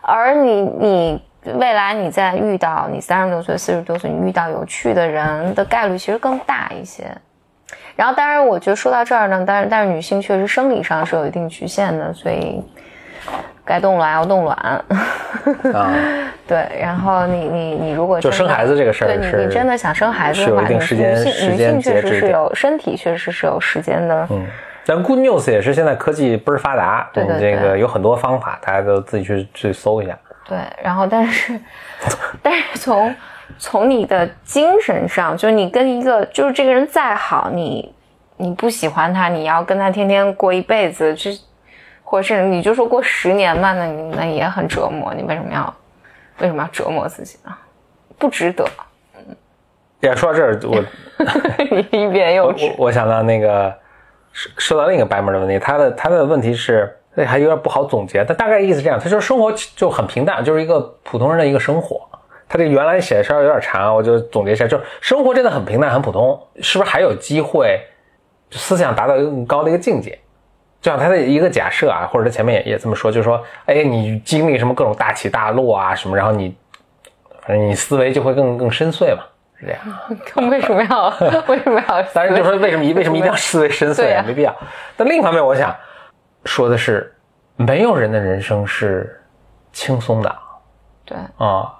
[0.00, 1.22] 而你你
[1.54, 7.04] 未来你再遇到你三十多岁、四十多岁，你遇到有趣的人的概率其实更大一些。
[7.96, 12.62] 然后，当然，我觉得说到这儿呢，但是，但是女性确实生理上是有一定局限的，所以
[13.64, 14.56] 该冻卵要冻卵。
[15.72, 15.92] 啊，
[16.46, 24.26] 对，然后你你你如果就生孩子这个事儿对你你真的想生孩子的话，是有一定女时间女性女时间性确实是有身体确实是有时间的。
[24.30, 24.46] 嗯，
[24.84, 30.18] 但 Good News 也是现在科技倍儿发达，对对你这个有很多方法，大家都自己去去搜一下。
[30.46, 31.58] 对，然后但是
[32.42, 33.14] 但是从
[33.56, 37.90] 从你的精神上，就是你跟一个就是这个人再好，你
[38.36, 41.30] 你不喜欢他，你要跟他天天过一辈子，这
[42.02, 45.14] 或者是你就说过十年嘛，那你那也很折磨。
[45.14, 45.74] 你为什么要
[46.40, 47.52] 为什么要折磨自己呢？
[48.18, 48.66] 不值得。
[50.00, 50.84] 也，说到这儿，我
[51.90, 53.74] 你一边又我我我想到那个
[54.32, 62.06] 说说到另一个白门的问题，他的他的问题是，那还有点不好总结，但大概意思是这样，他说生活就很平淡，就是一个普通人的一个生活。
[62.46, 67.80] 他这原来写的稍微有点长，我就总结一下，就是生活真的很平淡很普通，是不是还有机会
[68.50, 70.18] 思想达到一个更高的一个境界？
[70.84, 76.54] 就像他的一个假设啊，或者他前面也也这么说，就是说，哎，你经历什么各种大起大落啊什么，然后你
[77.40, 79.22] 反正你思维就会更更深邃嘛，
[79.58, 79.80] 是这样。
[80.50, 81.08] 为什么要
[81.46, 82.02] 为什么要？
[82.12, 84.54] 当然，就说为什么为什么一定要思维深邃啊没必要。
[84.94, 85.74] 但另一方面，我想
[86.44, 87.10] 说的是，
[87.56, 89.18] 没有人的人生是
[89.72, 90.36] 轻松的
[91.06, 91.72] 对啊。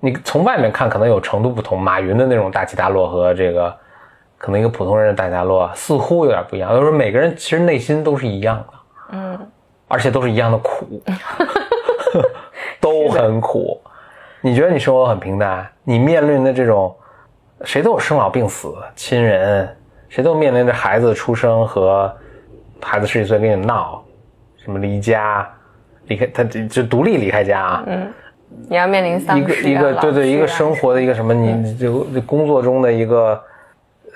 [0.00, 3.72] 你从外面看可能有程度不同，马云的那种大起大落和这个
[4.40, 6.70] 可能一个普通人的大起大落似乎有点不一样。
[6.70, 8.64] 就是说每个人其实内心都是一样的，
[9.12, 9.38] 嗯，
[9.86, 11.02] 而且都是一样的苦，
[12.80, 13.78] 都很苦。
[14.40, 16.96] 你觉得你生活很平淡，你面临的这种，
[17.64, 19.68] 谁都有生老病死，亲人，
[20.08, 22.10] 谁都面临着孩子出生和
[22.80, 24.02] 孩子十几岁跟你闹，
[24.56, 25.46] 什么离家，
[26.06, 28.10] 离开他就就独立离开家啊，嗯
[28.68, 33.40] 你要面临丧一个一个对对一个生活的一个什么，你就工作中的一个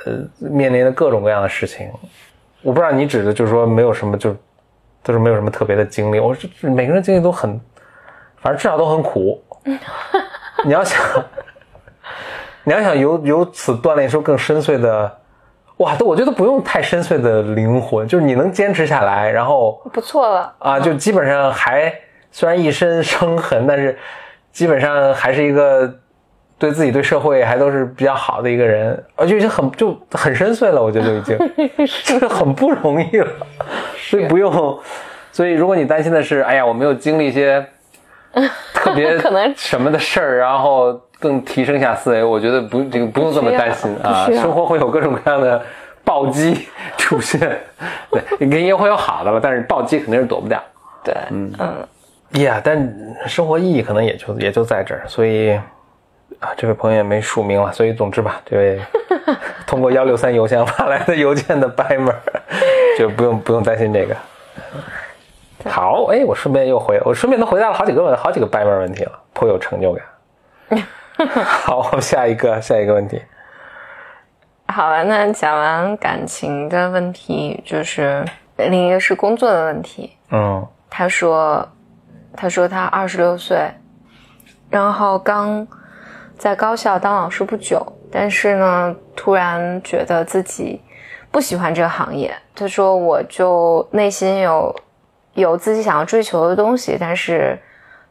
[0.04, 1.90] 呃面临的各种各样的事情，
[2.62, 4.34] 我不知道你指的就是说没有什么就
[5.02, 7.60] 就是没有什么特别的经历，我是每个人经历都很，
[8.40, 9.42] 反正至少都很苦。
[10.64, 11.00] 你要想，
[12.62, 15.18] 你要想由由此锻炼出更深邃的，
[15.78, 20.54] 哇，都我觉得不用太深邃的灵魂，就是你能坚持下来，然后不错了。
[20.58, 21.92] 啊，就基本上还
[22.30, 23.98] 虽然一身伤痕，但是
[24.52, 25.94] 基本上还是一个
[26.64, 31.38] 对自己对社会还都是比较好的一个人，而且已经很就很深邃了，我觉得就已经
[32.05, 33.29] 就是很不容易了，
[33.98, 34.81] 所以不用。
[35.31, 37.62] 所以如果你担心的是，哎呀，我没有经历一些
[38.72, 45.61] 特别 可能什么的事儿，然后更提升一下思维，我觉得不这个不用这么担心啊，生活会有各种各样的
[46.03, 47.40] 暴击 出现，
[48.11, 50.59] 对，你肯定也会有好的了，但是暴击肯定是躲不掉。
[51.05, 51.53] 对，嗯
[52.42, 52.92] 呀但
[53.27, 55.61] 生活意义可能也就也就在这儿，所以
[56.40, 58.80] 啊，这位朋友也没署名了，所以总之吧，这位
[59.66, 62.20] 通过幺六三邮箱发来的邮件的白门儿，
[62.98, 64.16] 就不用不用担心这个。
[65.70, 70.04] 好，哎，我顺便又回，我顺便都回答了好几个问好几个白门儿问题了，颇有成就感。
[71.44, 73.22] 好，我们下一个下一个问题，
[74.66, 78.24] 好了，那讲完感情的问题，就是
[78.56, 80.16] 另一个是工作的问题。
[80.30, 81.66] 嗯他说，
[82.37, 83.58] 他说他二十六岁，
[84.68, 85.66] 然后刚
[86.38, 90.80] 在高校当老师不久，但是呢，突然觉得自己
[91.30, 92.34] 不喜欢这个行业。
[92.54, 94.74] 他说，我就内心有
[95.34, 97.58] 有自己想要追求的东西，但是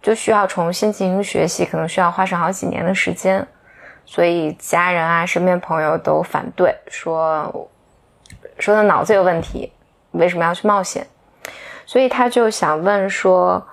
[0.02, 3.46] 就需要重新进行学习，可能需要花上好几年的时间。
[4.06, 7.70] 所以家人啊，身边朋友都反对，说
[8.60, 9.72] 说他脑子有问题，
[10.12, 11.08] 为什么要去冒险？
[11.86, 13.66] 所以他就想问说，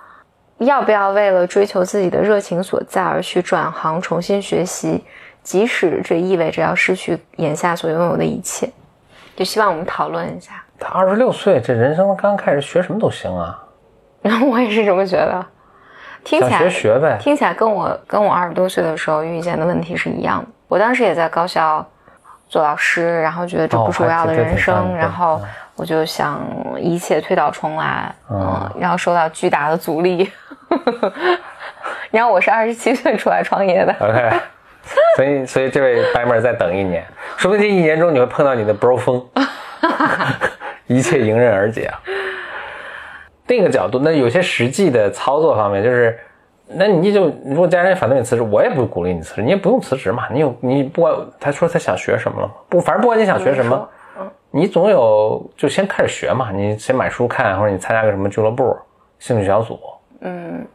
[0.65, 5.03] 要不要为了追求自己的热情所在而去转行重新学习，
[5.41, 8.69] 即使这意味着要失去眼下所拥有的一切？
[9.35, 10.63] 就希望我们讨论一下。
[10.77, 13.57] 他二十六岁，这人生刚开始学什么都行啊。
[14.21, 15.45] 然 后我也是这么觉得，
[16.23, 17.17] 听起来学学呗。
[17.19, 20.47] 听起来跟我跟我二十多岁的时候遇见的问题是一样的。
[20.67, 21.83] 我当时也在高校
[22.47, 25.41] 做老师，然后觉得这不是我要的人生，挺然后
[25.75, 26.39] 我就想
[26.79, 30.31] 一切推倒重来，嗯，然后受到巨大的阻力。
[32.11, 34.31] 然后我是二十七岁出来创业的，OK，
[35.15, 37.05] 所以所以这位白妹儿再等一年，
[37.37, 39.25] 说不定这一年中你会碰到你的 bro 风，
[40.87, 41.99] 一切迎刃而解啊。
[43.47, 46.17] 另一个角度，那有些实际的操作方面，就是，
[46.67, 50.27] 那你就如果家人反对你辞职，我也不鼓励你辞职，你也不用辞职嘛。
[50.31, 52.53] 你有你不管他说他想学什么了吗？
[52.69, 53.89] 不，反正不管你想学什么，
[54.51, 56.49] 你总有就先开始学嘛。
[56.53, 58.77] 你先买书看，或者你参加个什么俱乐部、
[59.19, 59.77] 兴趣小组，
[60.21, 60.65] 嗯，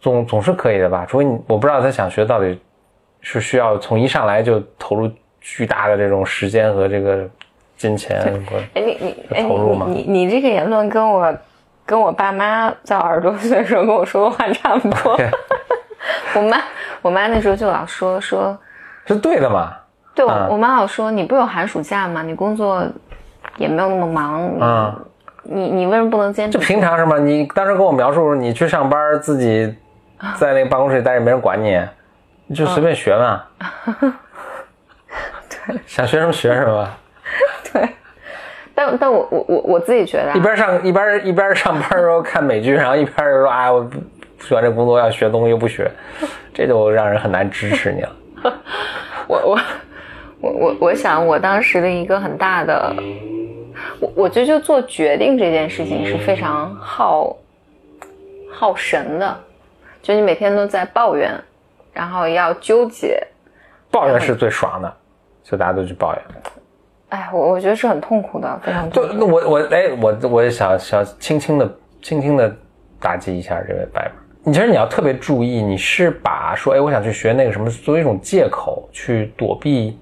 [0.00, 1.06] 总总是可以的吧？
[1.08, 2.60] 除非你我不知道他想学到底
[3.20, 7.28] 是需要从一上来就投入巨大的这种时间和这个
[7.76, 11.34] 金钱和哎你你哎投入吗你你你这个言论跟我
[11.86, 15.18] 跟我爸妈在二十多岁的时候跟我说的话差不多。
[16.36, 16.58] 我妈
[17.02, 18.56] 我妈那时候就老说说，
[19.06, 19.74] 是对的嘛？
[20.14, 22.22] 对我、嗯我妈老说你不是有寒暑假吗？
[22.22, 22.84] 你工作
[23.56, 25.04] 也没有那么忙，你、嗯
[25.52, 26.64] 你你为什么不能坚持就？
[26.64, 27.18] 平常是吗？
[27.18, 29.74] 你当时跟我描述你去上班自己
[30.36, 31.80] 在那个办公室里待着没人管你，
[32.46, 33.42] 你就随便学嘛。
[35.66, 36.88] 对，想学什么学什么，
[37.72, 37.88] 对，
[38.74, 43.98] 但但我我我我自己觉得、啊，一边上一边一边上班的时候看美剧，然后一边说哎我不
[44.38, 45.90] 不喜欢这工作要学东西又不学，
[46.54, 48.16] 这就让人很难支持你了。
[49.26, 49.58] 我我
[50.40, 52.94] 我我我想我当时的一个很大的，
[54.00, 57.36] 我我觉得就做决定这件事情是非常耗
[58.50, 59.40] 耗神的，
[60.02, 61.32] 就你每天都在抱怨，
[61.92, 63.22] 然后要纠结，
[63.90, 64.92] 抱怨是最爽的，
[65.42, 66.22] 就大家都去抱怨。
[67.10, 69.08] 哎，我我觉得是很痛苦的，非常痛苦。
[69.08, 72.54] 就那我我哎我我也想想轻轻的轻轻的
[73.00, 74.12] 打击一下这位白板。
[74.42, 79.98] 你其实你要特别注意，你是把说哎我想去学那个什么作为一种借口去躲避，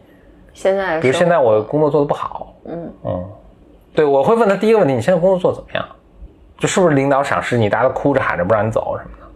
[0.53, 3.31] 现在比如现在我工作做的不好，嗯嗯，
[3.95, 5.85] 对我会问他第一个问题，你现在工作做得怎么样？
[6.59, 9.27] 就是不是领导赏识你，大家都哭着喊着不让你走什么的？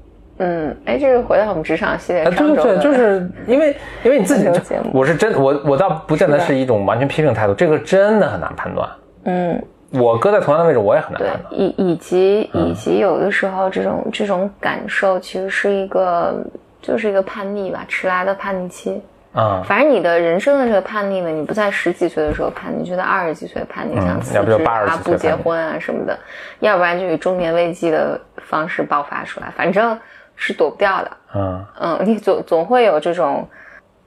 [0.45, 4.49] 嗯，哎，这个回到我们职场系列啊，对对对，就是因为 因为你自己
[4.93, 8.89] 我是真我我倒不见得是一种完全批评态度，这个真的很难判断。
[9.25, 9.63] 嗯。
[9.95, 11.53] 我搁在同样的位置，我也很难对判，断。
[11.61, 16.35] 以以及嗯以及有的时候这种这种感受其实是一个
[16.81, 19.03] 就是一个叛逆吧，迟来的叛逆期。
[19.33, 26.19] 啊、反正你的人生的这个叛逆呢，你不在十几岁的时候叛逆，就在二十几岁叛逆，想辞职80啊、不结婚啊什么的，
[26.61, 29.99] 要不然就以中年危机的方式爆发出来，反正
[30.37, 31.11] 是躲不掉的。
[31.35, 33.49] 嗯嗯，你总总会有这种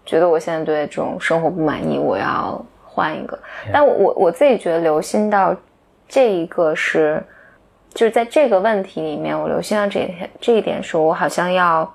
[0.06, 3.36] 觉得我现在对这种生活不满意，我要换一个。
[3.74, 5.56] 但我我我自己觉得留心到
[6.08, 7.20] 这一个是，
[7.96, 10.08] 就是在这个问题里面，我留心到这
[10.40, 11.92] 这一点是我好像要。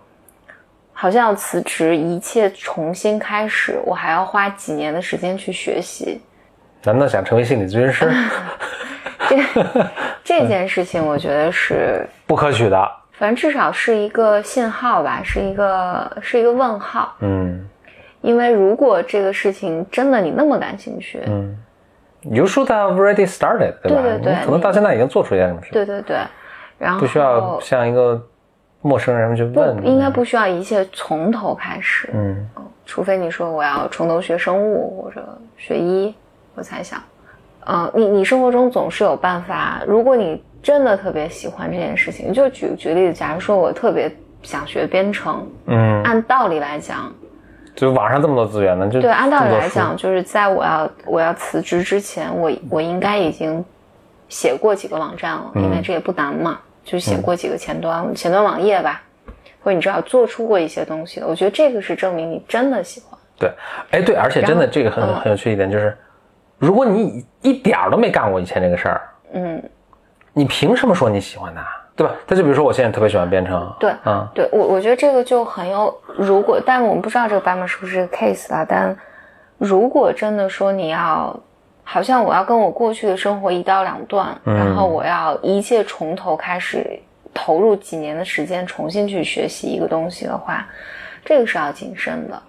[1.00, 6.20] 好像要辞职，一切重新开始，我还要花几年的时间去学习。
[6.84, 8.06] 难道想成为心理咨询师？
[9.26, 9.36] 这
[10.22, 12.90] 这件事情，我觉得是， 不可取的。
[13.12, 17.16] 反正至少是一个信号吧，是一个是一个问号。
[17.20, 17.66] 嗯
[18.20, 21.56] 因为如果这个事情真的你那么感兴趣，嗯
[22.24, 24.02] ，You should have already started，对吧？
[24.02, 26.18] 对对对你可能到现在已经做出一件什么事，对对对，
[26.78, 28.22] 然后不需要像一个
[28.82, 29.86] 陌生人去不问。
[29.86, 32.48] 应该不需要一切从头开始，嗯。
[32.86, 35.22] 除非你说我要从头学生物或者
[35.56, 36.12] 学医，
[36.56, 37.00] 我才想，
[37.66, 39.80] 嗯、你你生活中总是有办法。
[39.86, 44.10] 如果你真的特别喜欢这件事情，就举举例子，假如说我特别
[44.42, 47.12] 想学编程，嗯，按道理来讲，
[47.76, 53.64] 就网上这么多资源呢，就对，按道理来讲，就是在我要我要辞职之前，我我应该已经
[54.28, 59.02] 写过几个网站了，因为这也不难嘛，就是写过几个前端、前端网页吧，
[59.62, 61.26] 或者你至少做出过一些东西的。
[61.26, 63.18] 我觉得这个是证明你真的喜欢。
[63.38, 63.50] 对，
[63.90, 65.96] 哎对，而且真的这个很嗯很有趣一点就是，
[66.58, 69.00] 如果你一点儿都没干过以前这个事儿，
[69.32, 69.62] 嗯，
[70.32, 71.66] 你凭什么说你喜欢它？
[71.96, 72.14] 对吧？
[72.26, 78.96] 他就比如说我现在特别喜欢编程，对，嗯对我我觉得这个就很有，如果但我们不知道这个版本是不是个 case 啦，但
[79.58, 81.38] 如果真的说你要，
[81.92, 84.54] 好像我要跟我过去的生活一刀两断，嗯。
[84.54, 86.86] 然后我要一切从头开始，
[87.34, 90.64] 投入几年的时间重新去学习一个东西的话，
[91.24, 92.40] 这个是要谨慎的，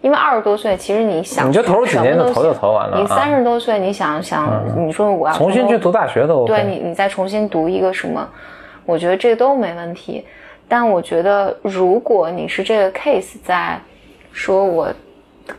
[0.00, 3.00] 因为二十多岁，其实你想你就投入几年就投就什么都行投完了啊。
[3.00, 6.52] 你三十多岁，你想想，你说我要重新去读大学都 OK。
[6.52, 8.28] 对你，你再重新读一个什么，
[8.84, 10.26] 我觉得这都没问题。
[10.66, 13.78] 但我觉得，如果你是这个 case，在
[14.32, 14.92] 说我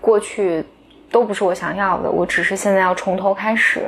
[0.02, 0.65] 过去
[1.13, 3.82] 都不是我想要的，我只是现在要从头开始，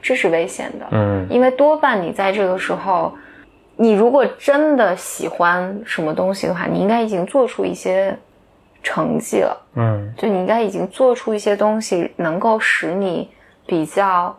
[0.00, 0.86] 这是危险的。
[0.92, 3.12] 嗯因为多半你在这个时候，
[3.74, 8.16] 你如果真的喜欢什么东西的话，你应该已经做出一些
[8.82, 9.66] 成绩了。
[9.74, 13.28] 嗯就你应该已经做出一些东西，能够使你
[13.66, 14.34] 比较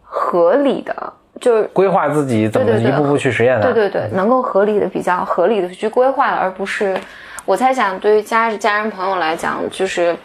[0.00, 3.66] 合理的，就是规划自己怎么一步步去实现它。
[3.66, 6.96] 对对对，能够合理的、比较合理的去规划，而不是
[7.44, 10.16] 我猜想，对于家家人朋友来讲，就是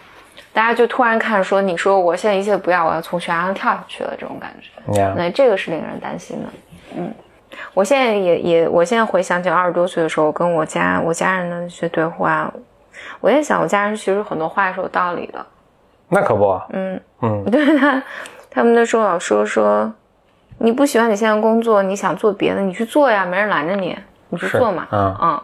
[0.56, 6.48] 大家就突然看说，你说我现在一切不要，我要从悬崖上跳下去了，这种感觉，呀，那这个是令人担心的。
[6.96, 7.12] 嗯，
[7.74, 12.50] 我现在也也，我现在回想起二十多岁的时候，我跟我家我家人的那些对话，
[13.20, 15.44] 我在想，我家人其实很多话是有道理的。
[16.08, 18.02] 那可不，嗯，嗯，对 他，
[18.48, 19.92] 他们那时候老说说，
[20.56, 23.94] 你不喜欢你现在工作，你想做别的，你去做呀，没人拦着你，
[24.30, 24.88] 你去做嘛。
[24.90, 25.40] 嗯嗯。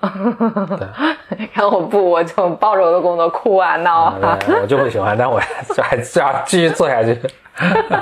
[1.52, 4.38] 然后我不，我就抱着我的工作哭啊闹啊。
[4.62, 5.40] 我就不喜欢，但我
[5.74, 7.18] 就还就要继续做下去。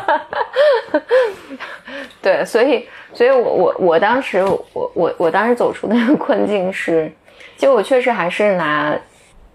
[2.20, 7.10] 对，所以，所以我我我当时我我我当时走出那个困境是，
[7.56, 8.94] 其实我确实还是拿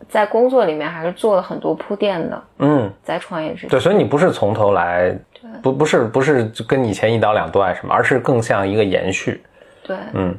[0.10, 3.70] 在工作里面还是做了很多铺垫的，嗯，在创业之前。
[3.70, 5.16] 对，所以你不是从头来，
[5.62, 9.44] 不不是不是跟以前一刀两断什么，而是更像一个延续。
[9.84, 10.36] 对，嗯，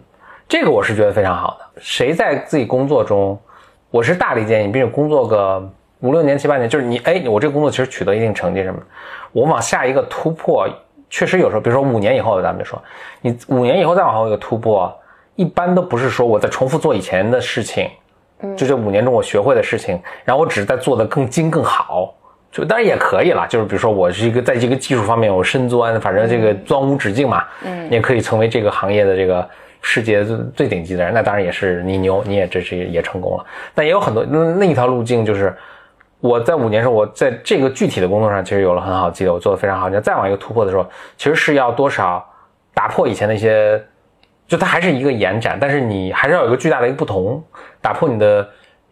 [0.52, 1.80] 这个我是觉得非常好的。
[1.80, 3.40] 谁在自己工作中，
[3.90, 5.66] 我是大力建议，并且工作个
[6.00, 8.78] 五六年、七八年，就是你，哎，我这个工作其实取得一定成绩什么，
[9.32, 10.68] 我往下一个突破，
[11.08, 12.78] 确实有时候，比如说五年以后，咱们就说，
[13.22, 14.94] 你五年以后再往后一个突破，
[15.36, 17.88] 一般都不是说我在重复做以前的事情，
[18.54, 22.14] 就这五年中我学会的事情，然后我只是在做的更精更好。
[22.50, 29.48] 就当然也可以了，就是比如说我是一个在这个技术方面我深钻，反正这个钻无止境嘛，嗯，也可以成为这个行业的这个
[29.82, 33.44] 世界最最顶级的人，那当然也是你牛，你也这是也成功了。
[33.74, 35.54] 但也有很多那那一条路径就是
[36.20, 39.88] 我在五年时候，我在这个具体的工作上其实有了很好的积累，我做的非常好。
[39.88, 42.24] 你要再往一个突破的时候，其实是要多少
[42.72, 43.82] 打破以前的一些，
[44.46, 47.42] 就它还是一个延展，但是你还是要有一个巨大的一个不同，
[47.80, 48.48] 打破你的。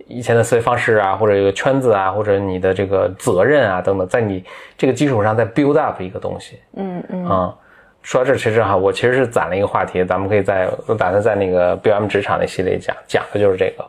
[0.07, 4.44] 以前的思维方式啊，或者一个圈子啊，或者你的这个责任啊等等，在你
[4.76, 6.59] 这个基础上再 build up 一个东西。
[6.74, 7.55] 嗯嗯啊、
[8.03, 13.85] 说到这，其实哈，我其实是攒了一个话题，咱们可以在我打算在那个 BM 职场那系列讲讲的就是这个，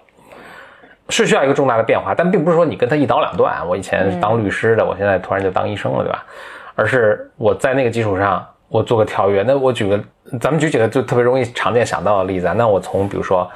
[1.09, 3.65] 是需要一个重大的变化，但并不是说你跟他一刀两断。
[3.67, 6.25] 我以前是当律师的，我现在突然就当医生了，对吧？
[6.75, 9.43] 而是我在那个基础上，我做个跳跃。
[9.43, 9.99] 那我举个，
[10.39, 12.53] 咱们举几个就特别容易常见想到的例子啊。
[12.57, 13.49] 那我从比如说，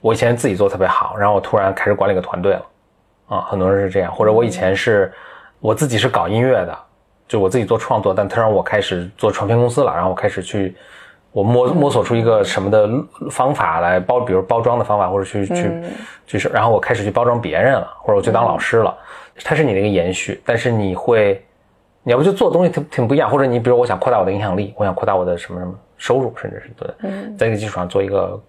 [0.00, 2.66] 我以前自己做特别好，然后我突然开始管理个团队了，
[3.28, 5.12] 啊，很多人是这样，或者我以前是
[5.60, 6.78] 我自己是搞音乐的，
[7.30, 10.74] 就我自己做创作，但他让我开始做唱片公司了，然后我开始去。
[11.32, 12.90] 我摸摸索出一个什么的
[13.30, 15.46] 方法来包，比如包装的方法，或者去
[16.26, 18.92] 去去，然后我开始去包装别人了，或者我去当老师了，
[19.44, 21.40] 它是你的一个延续，但是你会，
[22.02, 28.42] 你要不就做的东西挺挺不一样，或者你比如我想扩大我的影响力，我想扩大我的什么什么收入，甚至是对，在这个基础上做一个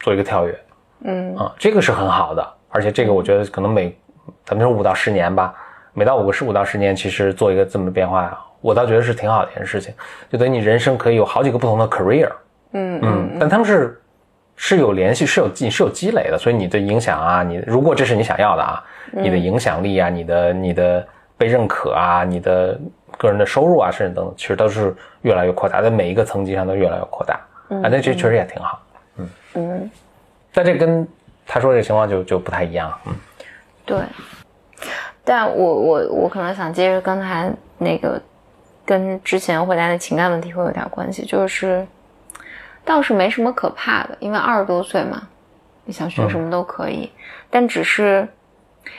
[0.00, 0.60] 做一个跳跃，
[1.04, 1.34] 嗯。
[1.34, 3.98] 啊，这个是很好的，而且这个我觉得可能每
[4.44, 5.54] 咱们说五到十年吧，
[5.92, 9.92] 每到五个十五到十年，其实做一个这么的变化，我倒觉得是挺好的一件事情，
[10.30, 12.30] 就等于你人生可以有好几个不同的 career，
[12.72, 14.00] 嗯嗯，但他们是
[14.56, 22.78] 是有联系，是有你是有积累的，所以你的影响啊，你如果这是你想要的啊，你的影响力啊，你的你的被认可啊，你的
[23.18, 27.34] 个人的收入啊，甚至等等，其实都是越来越扩大，在每一个层级上都越来越扩大，
[27.76, 28.82] 啊，那这确实也挺好，
[29.54, 29.90] 嗯，
[30.52, 31.08] 但这跟
[31.46, 33.14] 他说这个情况就就不太一样，嗯。
[33.84, 33.98] 对。
[35.30, 38.20] 但我我我可能想接着刚才那个，
[38.84, 41.86] 跟之前回答的情感问题会有点关系，就是
[42.84, 45.22] 倒是没什么可怕的，因为二十多岁嘛，
[45.84, 47.08] 你想学什么都可以，
[47.48, 48.26] 但只是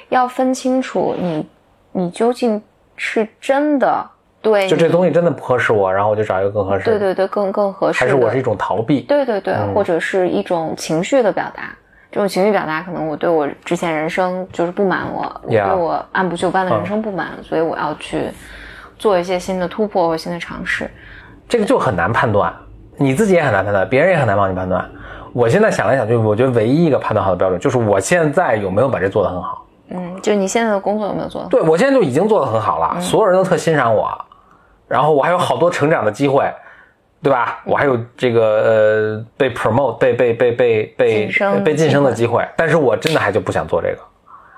[0.08, 1.50] 要分清楚你
[1.92, 2.64] 你究竟
[2.96, 4.10] 是真的
[4.42, 11.76] 对就这东西真的不合适我，然后我就找一个更合适，对对对更更合适，还是我是一种逃避，对对对，嗯或者是一种情绪的表达。
[12.12, 18.30] 这种情绪表达，可能我对我之前人生就是不满我，对我按部就班的人生不满所以我要去
[19.00, 20.92] 做一些新的突破或新的尝试。
[21.48, 22.54] 这个就很难判断，
[22.98, 24.84] 你自己也很难判断，别人也很难帮你判断。
[25.34, 29.66] 我现在想来想去，我觉得唯一一个判断好的标准就是我现在有没有把这做得很好。
[29.90, 31.50] 嗯，就你现在的工作有没有做得好？
[31.50, 34.10] 对我现在就已经做得很好了，所有人都特欣赏我，
[34.88, 36.50] 然后我还有好多成长的机会，
[37.24, 37.62] 对吧？
[37.66, 41.32] 我还有这个呃被 promote 被被被被被
[41.64, 43.98] 被晋升的机会，但是我真的还就不想做这个。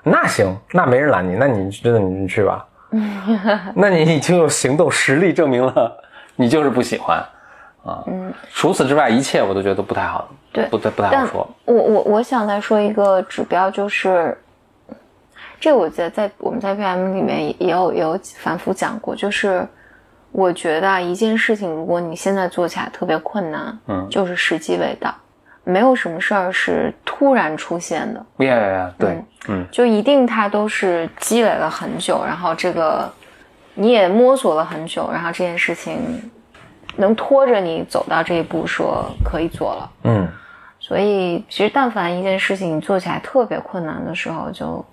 [0.02, 2.66] 那行，那没人拦你，那你真的你去吧。
[3.74, 5.92] 那你已经有行动实力证明了
[6.36, 7.18] 你就是不喜欢
[7.84, 8.04] 啊。
[8.06, 11.48] 嗯除此之外，一切我都觉得都不太好，对不太不太好说。
[11.64, 14.36] 我我我想再说一个指标，就是
[15.58, 19.66] 这个我在在我们在 PM 里面也也有也有反复讲过，就是
[20.36, 25.14] 我觉得啊，一件事情如果你现在做起来特别困难，嗯就是时机未到，
[25.62, 33.08] 没有什么事儿是突然出现的，呀呀呀，对，嗯就一定它都是积累了很久，然后这个
[33.74, 35.98] 你也摸索了很久，然后这件事情
[36.96, 39.90] 能拖着你走到这一步，说可以做了。
[40.02, 40.28] 嗯
[40.80, 44.84] 所以，其实但凡一件事情你做起来特别困难的时候，就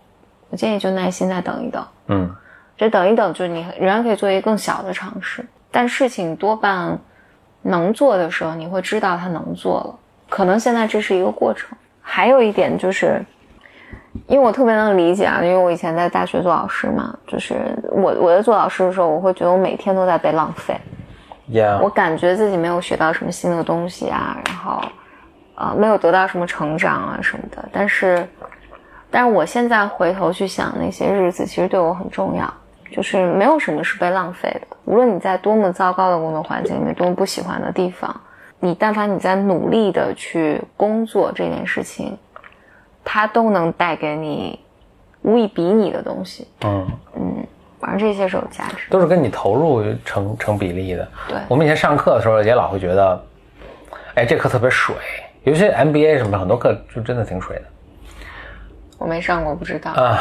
[0.51, 1.83] 我建议就耐心再等一等。
[2.07, 2.35] 嗯
[2.81, 5.45] 这等一等，就是你仍然可以做一个更小的尝试。
[5.69, 6.97] 但事情多半
[7.61, 9.95] 能做的时候，你会知道它能做了。
[10.27, 11.77] 可能现在这是一个过程。
[12.01, 13.23] 还有一点就是，
[14.25, 17.53] 因为我特别能理解啊，因为我以前在大学做老师嘛，就是
[17.91, 20.75] 我我在做老师的时候，我会觉得我每天都在被浪费。
[21.49, 24.81] 呀我感觉自己没有学到什么新的东西啊，然后，
[25.53, 27.63] 呃，没有得到什么成长啊什么的。
[27.71, 28.27] 但是，
[29.11, 32.51] 但是我现在回头去想那些日子，其实对我很重要。
[32.91, 38.13] 就是没有什么是被浪费的，无论你在多么糟糕的工作环境里面，多么不喜欢的地方，
[38.59, 42.17] 你但凡你在努力的去工作这件事情，
[43.03, 44.59] 它都能带给你
[45.21, 46.47] 无以比拟的东西。
[46.63, 46.87] 嗯，
[47.79, 48.91] 反正这些是有价值的。
[48.91, 51.07] 都是跟你投入成成比例的。
[51.27, 53.23] 对我们以前上课的时候也老会觉得，
[54.15, 54.95] 哎，这课特别水，
[55.43, 57.63] 尤其 MBA 什么的很多课就真的挺水的
[58.97, 59.91] 我没上过，不知道。
[59.91, 60.19] 啊。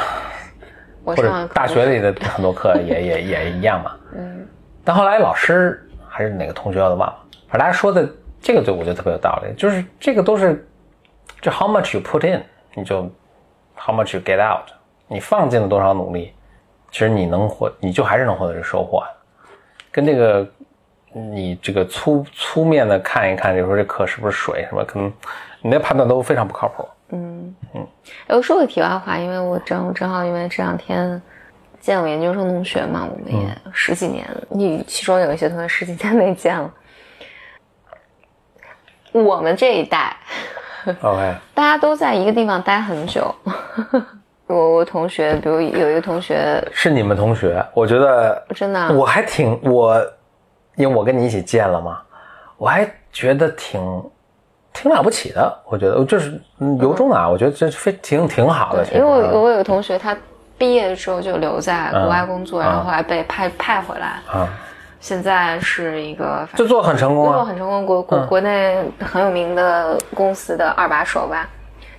[1.05, 3.97] 或者我上大学里的很多课也也也一样嘛。
[4.17, 4.47] 嗯。
[4.85, 7.17] 但后来老师还是哪个同学我都忘了，
[7.49, 8.09] 反正大家说的
[8.41, 10.67] 这个对我觉得特别有道理，就是这个都是
[11.41, 12.43] 就 how much you put in，
[12.75, 13.03] 你就
[13.77, 14.69] how much you get out，
[15.07, 16.33] 你放进了多少努力，
[16.91, 19.07] 其实你能获，你就还是能获得这收获的，
[19.91, 20.47] 跟这个。
[21.13, 25.13] 你这个粗粗面的看一看，就说这课是不是水什么，可能
[25.61, 26.89] 你的判断都非常不靠谱。
[28.29, 31.21] 我说个题外话，因为我正正好因为这两天
[31.81, 36.73] 见我研究生同学嘛，我们也十几年，你其中有一些同学十几年没见了。
[39.13, 40.17] 我们这一代
[41.01, 43.35] OK， 大家都在一个地方待很久。
[44.47, 48.91] 我我同学，比如有一个同学， 是你们同学，我觉得 真的啊。
[48.93, 49.97] 我还挺我，
[50.77, 52.01] 因为我跟你一起见了嘛，
[52.57, 53.81] 我还觉得挺
[54.81, 55.55] 挺了不起的。
[55.67, 58.85] 我觉得就是嗯由衷的啊，我觉得这非挺挺好的。
[58.95, 60.17] 因为我啊我有个同学，他
[60.57, 64.49] 毕业的时候就留在国外工作，嗯然后后来被派派回来，啊，
[65.01, 67.45] 现在是一个就做很成功工作啊。
[67.45, 71.49] 很成功，国国嗯国内很有名的公司的二把手吧。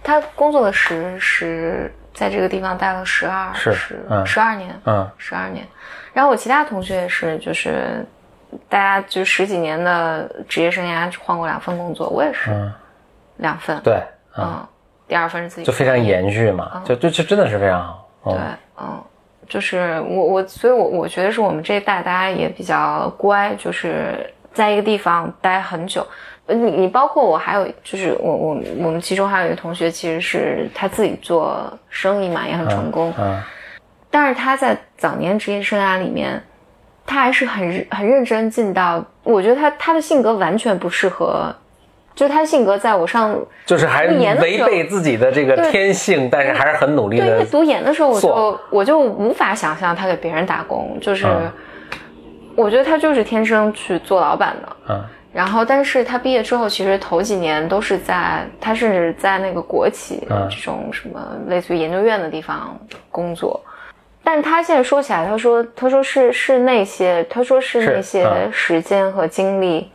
[0.03, 5.63] 他工作了十十，在这个地方待了十二是十嗯十二年，嗯十二年。
[6.11, 8.03] 然后我其他同学也是，就是
[8.69, 12.73] 大家就十几年的职业生涯换过两份工作，我也是嗯，
[13.37, 13.95] 两份，对，
[14.37, 14.67] 嗯，嗯，
[15.07, 18.07] 第二份是自己就非常延续嘛，就就就真的是非常好。
[18.23, 19.03] 对嗯，嗯，
[19.47, 26.05] 就是我我，所以我我觉得是我们这一代大家也比较乖，就是在一个地方待很久。
[26.47, 33.41] 呃你你包括我，还有就是我我我们其中还有一个同学，其实是他自己做生意嘛，也很成功，嗯
[34.13, 36.43] 但是他在早年职业生涯里面，
[37.05, 39.03] 他还是很很认真尽到。
[39.23, 41.53] 我觉得他他的性格完全不适合，
[42.15, 47.45] 就是他性格在我上就是还读研的时候违背自己的这个天性，但是还是很努力对，因为。
[47.45, 51.51] 读研的时候，我就我就无法想象他给别人打工，就是、嗯
[52.53, 54.75] 我觉得他就是天生去做老板的。
[54.89, 55.01] 嗯
[55.33, 62.77] 然后，但是他毕业之后，其实头几年都是在他甚至在那个国企、嗯这种什么类似于研究院的地方
[63.09, 63.57] 工作。
[64.23, 69.91] 但是他现在说起来，他说他说是是那些他说是是那些嗯时间和精力，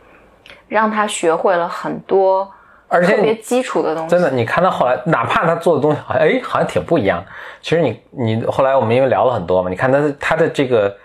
[0.67, 2.49] 让他学会了很多
[2.89, 4.09] 而且特别基础的东西。
[4.09, 7.23] 真的，你看他后来，哪怕他做的东西好像哎，好像挺不一样。
[7.61, 10.95] 其实你你后来我们因为聊了很多嘛，你看他他的这个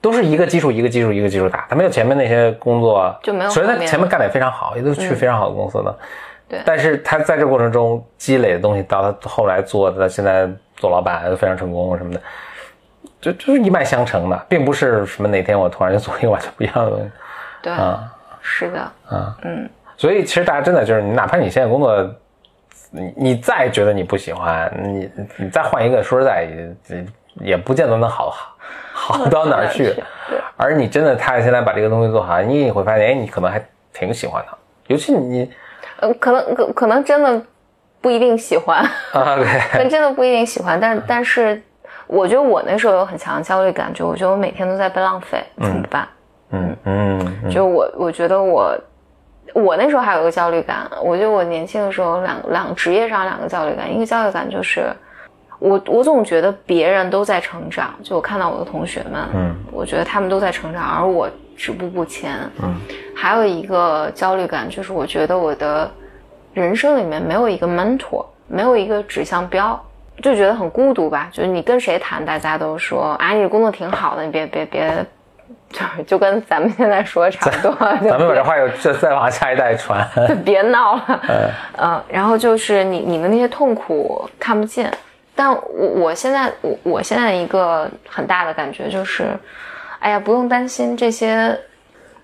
[0.00, 5.98] 都是一个基础一个基础一个基础打，他没有前面那些工作就没有所以他前面干的也非常好，也都是去非常好的公司的。
[6.48, 12.20] 对但是他在这过程中积累的东西，到他后来做的，现在做老板非常成功什么的，
[13.20, 17.10] 就就是一脉相承的，并不是什么哪天我突然就做一个完全不一样的东西
[17.62, 19.36] 对，啊是的，啊。
[19.42, 19.68] 嗯。
[19.96, 22.14] 所以其实大家真的就是，你哪怕你现在工作，
[22.90, 26.46] 你你再觉得你不喜欢，你你再换一个，说实在
[26.88, 27.06] 也
[27.40, 28.30] 也不见得能好
[28.92, 29.92] 好好到哪儿去。
[30.56, 33.60] 而你真的踏下心来把这个东西做好，你也会发现，哎，你可能还
[33.92, 34.56] 挺喜欢它。
[34.86, 35.50] 尤其你
[36.00, 37.42] 呃，可能可可能真的
[38.00, 38.78] 不一定喜欢，
[39.12, 41.60] 啊对可能真的不一定喜欢，但是 但是，
[42.08, 46.08] 我觉得我那时候有很强的焦虑感，就我觉得我每天都在被浪费，怎么办？
[46.50, 48.74] 嗯嗯嗯就我我觉得我
[49.54, 54.90] 我那时候还有一个焦虑感，我觉得我年轻的时候有两两职业上两个焦虑感，一个焦虑感就是
[55.58, 62.38] 我我总觉得别人都在成长，就我看到我的同学们，嗯，我觉得他们都在成长，而我止步不前。
[62.62, 62.74] 嗯，
[63.14, 65.90] 还有一个焦虑感就是，我觉得我的
[66.54, 69.78] 人生里面没有一个 mentor，没有一个指向标，
[70.22, 71.28] 就觉得很孤独吧。
[71.32, 75.06] 就是你跟谁谈，大家都说啊，你工作挺好的，你别别别，
[75.70, 77.74] 就是就跟咱们现在说的差不多。
[77.78, 80.06] 咱们把这话又再再往下一代传。
[80.44, 81.20] 别闹了。
[81.78, 84.92] 嗯、然后就是你你的那些痛苦看不见，
[85.34, 85.60] 但我
[85.96, 89.24] 我现在我我现在一个很大的感觉就是，
[90.00, 91.58] 哎呀，不用担心这些，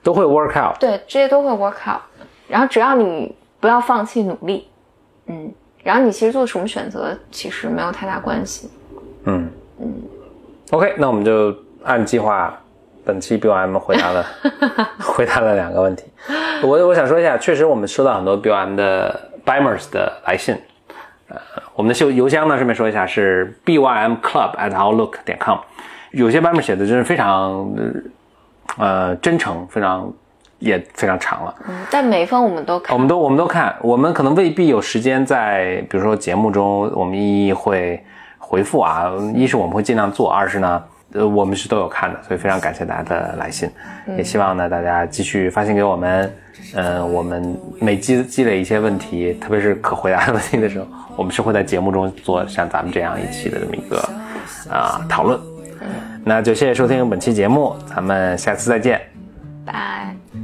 [0.02, 0.78] 都会 work out。
[0.78, 2.00] 对，这些都会 work out。
[2.48, 4.68] 然后只要你不要放弃努力，
[5.26, 5.52] 嗯，
[5.84, 8.68] 然后你其实做什么选择其实没有太大关系。
[9.26, 9.48] 嗯
[9.80, 10.02] 嗯。
[10.70, 11.54] OK，那我们就
[11.84, 12.52] 按计划，
[13.04, 14.26] 本期 BOM 回答了
[14.98, 16.04] 回答了两个问题。
[16.62, 20.56] 我我想说一下，确实我们收到很多 BOM 的 BIMers 的来信。
[21.28, 21.36] 呃，
[21.74, 25.58] 我们的邮邮箱呢，顺便说一下是 bym club at outlook 点 com。
[26.12, 27.74] 有些 BIMer 写的真是非常
[28.78, 30.12] 呃真诚，非常
[30.64, 31.54] 也非常长了。
[31.68, 38.02] 嗯，但每一封我们都看，我们都我们都看，我们可能未必有时间在，比如说节目中，我们一一会
[38.38, 39.12] 回复啊。
[39.34, 43.70] 一是我们会尽量做，二是呢，呃，我们是都有看的，所以非常感谢大家的来信，
[44.16, 46.34] 也希望呢大家继续发信给我们。
[46.76, 53.98] 嗯、我们每积积累一些问题，特别是可回答的问题的时候， 我们是会在节目中做像咱们这样一期的这么一个
[54.68, 55.38] 啊、讨论。
[56.24, 59.00] 那就谢谢收听本期节目，咱们下次再见。
[59.64, 60.43] 拜。